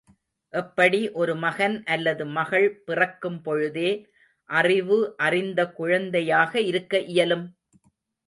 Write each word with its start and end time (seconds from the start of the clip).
எப்படி 0.53 0.99
ஒரு 1.13 1.35
மகன் 1.35 1.75
அல்லது 1.85 2.23
மகள் 2.29 2.65
பிறக்கும் 2.85 3.37
பொழுதே 3.41 3.91
அறிவு 4.49 4.97
அறிந்த 5.17 5.67
குழந்தையாக 5.71 6.61
இருக்க 6.61 7.03
இயலும்? 7.13 7.45